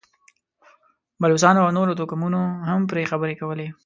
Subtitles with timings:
[1.21, 3.67] بلوڅانو او نورو توکمونو هم پرې خبرې کولې.